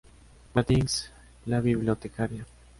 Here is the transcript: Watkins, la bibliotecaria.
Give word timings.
Watkins, 0.55 1.11
la 1.45 1.61
bibliotecaria. 1.61 2.47